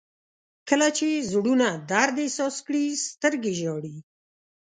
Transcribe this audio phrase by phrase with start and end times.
[0.69, 3.95] •کله چې زړونه درد احساس کړي، سترګې ژاړي.